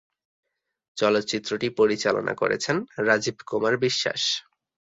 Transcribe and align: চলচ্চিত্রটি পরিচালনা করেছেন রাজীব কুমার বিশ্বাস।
চলচ্চিত্রটি 0.97 1.67
পরিচালনা 1.79 2.33
করেছেন 2.33 2.75
রাজীব 2.99 3.37
কুমার 3.47 3.73
বিশ্বাস। 3.77 4.21